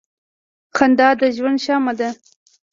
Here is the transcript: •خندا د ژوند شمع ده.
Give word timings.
•خندا 0.75 1.09
د 1.19 1.21
ژوند 1.35 1.57
شمع 1.65 1.93
ده. 1.99 2.09